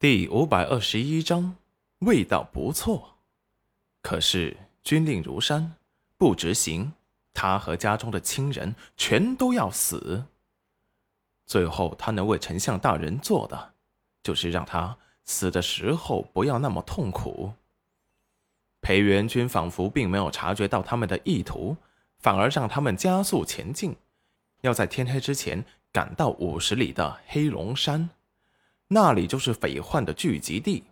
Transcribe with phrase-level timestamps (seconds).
[0.00, 1.56] 第五百二十一章，
[2.02, 3.16] 味道不错，
[4.00, 5.74] 可是军令如山，
[6.16, 6.92] 不执行，
[7.34, 10.26] 他和家中的亲人全都要死。
[11.46, 13.72] 最后，他能为丞相大人做的，
[14.22, 17.54] 就是让他死的时候不要那么痛苦。
[18.80, 21.76] 裴元军仿佛并没有察觉到他们的意图，
[22.20, 23.96] 反而让他们加速前进，
[24.60, 28.10] 要在天黑之前赶到五十里的黑龙山。
[28.88, 30.84] 那里就是匪患的聚集地。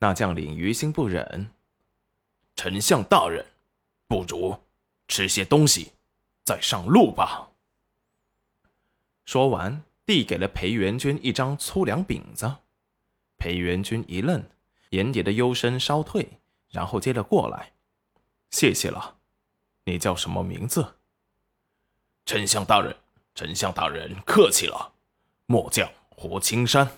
[0.00, 1.50] 那将领于心不忍，
[2.54, 3.46] 丞相大人，
[4.06, 4.56] 不如
[5.08, 5.92] 吃些东西，
[6.44, 7.50] 再上路吧。
[9.24, 12.56] 说完，递给了裴元军一张粗粮饼子。
[13.38, 14.44] 裴元军一愣，
[14.90, 16.28] 眼底的忧深稍退，
[16.70, 17.72] 然后接了过来
[18.50, 19.18] ：“谢谢了。
[19.84, 20.96] 你叫什么名字？”
[22.24, 22.96] 丞相大人，
[23.34, 24.94] 丞相大人客气了。
[25.46, 25.88] 末将。
[26.20, 26.90] 胡青山，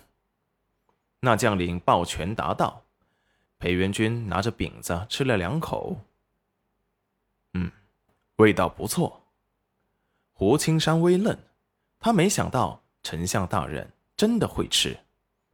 [1.21, 2.83] 那将领抱拳答道
[3.61, 5.95] ：“裴元军拿着饼子吃了两口，
[7.53, 7.71] 嗯，
[8.37, 9.21] 味道不错。”
[10.33, 11.39] 胡青山微愣，
[11.99, 14.99] 他没想到丞相大人真的会吃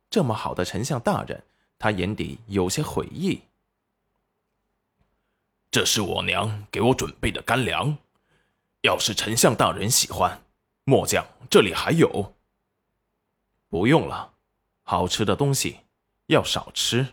[0.09, 1.43] 这么好的丞相大人，
[1.77, 3.43] 他眼底有些悔意。
[5.73, 7.99] 这是我娘给我准备的干粮，
[8.83, 10.41] 要是丞相大人喜欢，
[10.85, 12.33] 末将这里还有。
[13.69, 14.33] 不用了，
[14.83, 15.79] 好吃的东西
[16.27, 17.07] 要少吃。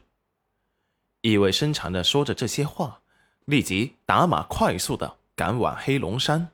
[1.21, 3.01] 意味深长的说着这些话，
[3.45, 6.49] 立即打马快速的赶往黑龙山。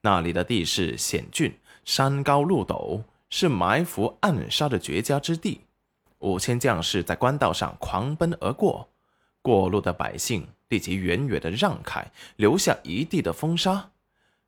[0.00, 5.60] 那里的地势险峻，山高路陡，是埋伏暗杀的绝佳之地。
[6.18, 8.88] 五千将士在官道上狂奔而过，
[9.40, 13.90] 过路的百姓立即远远的让开，留下一地的风沙。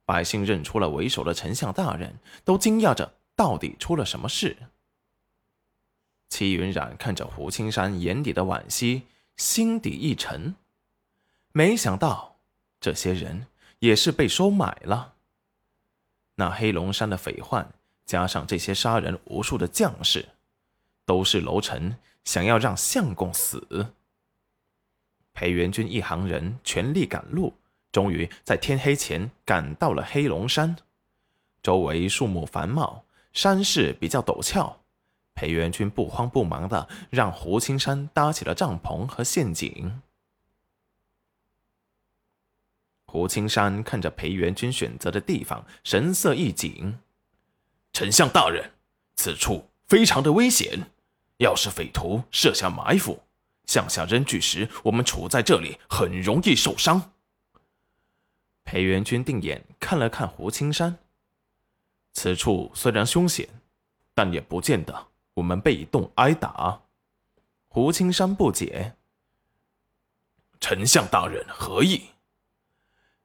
[0.05, 3.13] 百姓认出了为首的丞相大人，都惊讶着。
[3.37, 4.57] 到底出了什么事？
[6.29, 9.03] 齐云染看着胡青山眼底的惋惜，
[9.37, 10.57] 心底一沉。
[11.53, 12.39] 没想到
[12.81, 13.47] 这些人
[13.79, 15.15] 也是被收买了。
[16.35, 17.73] 那黑龙山的匪患，
[18.05, 20.29] 加上这些杀人无数的将士，
[21.05, 23.93] 都是楼臣想要让相公死。
[25.33, 27.55] 裴元军一行人全力赶路，
[27.93, 30.75] 终于在天黑前赶到了黑龙山。
[31.63, 33.04] 周围树木繁茂。
[33.35, 34.81] 山势比较陡峭，
[35.35, 40.01] 裴元军不慌不忙的让胡青山搭起了帐篷和陷阱。
[43.07, 46.99] 胡青山看着裴元军选择的地方，神色一紧
[47.93, 48.71] ：“丞相大人，
[49.17, 50.91] 此处非常的危险，
[51.39, 53.21] 要是匪徒设下埋伏，
[53.67, 57.13] 向下扔巨石，我们处在这里很容易受伤。”
[58.65, 60.99] 裴元军定眼看了看胡青山。
[62.15, 63.47] 此处虽然凶险，
[64.15, 66.81] 但也不见得我们被动挨打。
[67.69, 68.95] 胡青山不解
[70.61, 72.03] ：“丞相大人何意？”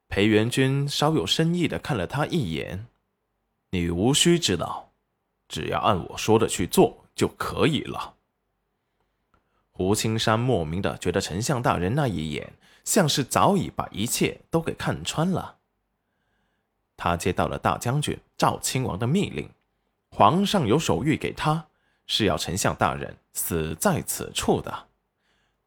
[0.09, 2.87] 裴元君稍有深意的看了他一眼
[3.69, 4.91] ：“你无需知道，
[5.47, 8.15] 只要按我说的去做就可以了。”
[9.69, 15.58] 胡青山莫名的觉得丞相大人那一眼，像是早已把一切都给看穿了。
[17.01, 19.49] 他接到了大将军赵亲王的密令，
[20.09, 21.67] 皇上有手谕给他，
[22.05, 24.87] 是要丞相大人死在此处的。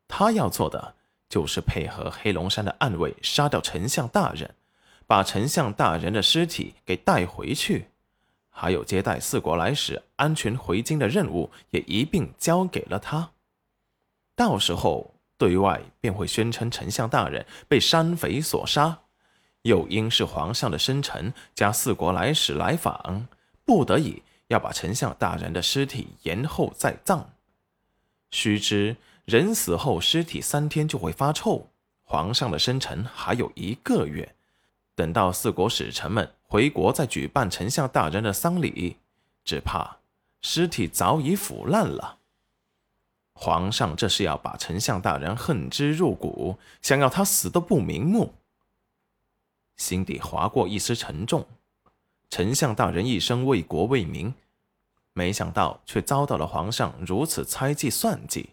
[0.06, 0.94] 他要做的
[1.30, 4.54] 就是配合黑龙山的暗卫，杀掉丞相大人，
[5.06, 7.86] 把丞相大人的尸体给带回去，
[8.50, 13.30] 还有接待四国来使安全回京的任务也一并交给了他。
[14.36, 18.98] 到时候对外便会宣称丞相大人被山匪所杀。
[19.62, 23.26] 又因是皇上的生辰加四国来使来访，
[23.64, 27.30] 不得已要把丞相大人的尸体延后再葬。
[28.30, 31.68] 须知人死后尸体三天就会发臭，
[32.02, 34.34] 皇上的生辰还有一个月，
[34.94, 38.96] 等到四国使臣们回国再举办丞相大人的丧礼，
[39.44, 39.98] 只怕
[40.40, 42.18] 尸体早已腐烂了。
[43.34, 48.34] 皇上这是要把丞相大人恨之入骨，想要他死都不瞑目。
[49.82, 51.44] 心底划过一丝沉重。
[52.30, 54.32] 丞相大人一生为国为民，
[55.12, 58.50] 没想到却遭到了皇上如此猜忌算计，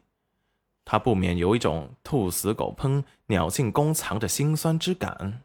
[0.84, 5.44] 他不免有一种兔死狗烹、鸟尽弓藏的心酸之感。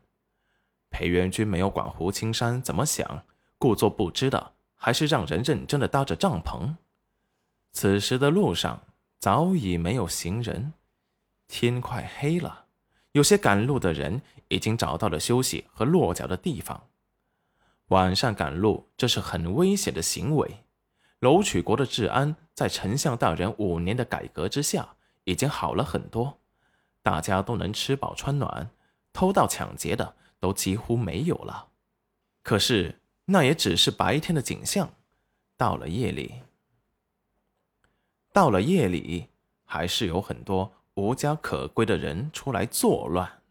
[0.88, 3.24] 裴元军没有管胡青山怎么想，
[3.58, 6.74] 故作不知的，还是让人认真的搭着帐篷。
[7.72, 8.80] 此时的路上
[9.18, 10.72] 早已没有行人，
[11.46, 12.62] 天快黑了。
[13.12, 16.88] 有些赶路的人已经找到了休息和落脚的地方。
[17.88, 20.64] 晚上赶路，这是很危险的行为。
[21.20, 26.40] 楼曲国的治安在丞相大人五年的改革之下已经好了很多，
[27.02, 28.70] 大家都能吃饱穿暖，
[29.12, 31.68] 偷盗抢劫的都几乎没有了。
[32.42, 34.94] 可是那也只是白天的景象，
[35.56, 36.42] 到了夜里，
[38.32, 39.28] 到了夜里，
[39.64, 43.43] 还是有很多无家可归的人出来作乱。